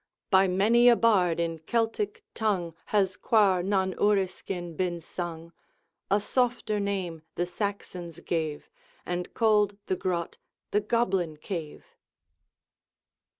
[0.31, 5.53] By many a bard in Celtic tongue Has Coir nan Uriskin been sung
[6.09, 8.67] A softer name the Saxons gave,
[9.05, 10.39] And called the grot
[10.71, 11.85] the Goblin Cave.